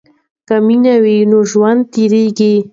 که 0.47 0.55
مینه 0.65 0.95
وي 1.03 1.17
نو 1.29 1.39
ژوند 1.51 1.81
تیریږي. 1.93 2.53